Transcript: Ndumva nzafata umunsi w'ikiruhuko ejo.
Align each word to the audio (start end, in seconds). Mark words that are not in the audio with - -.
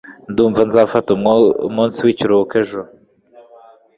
Ndumva 0.31 0.61
nzafata 0.67 1.09
umunsi 1.67 1.97
w'ikiruhuko 2.05 2.53
ejo. 2.61 2.81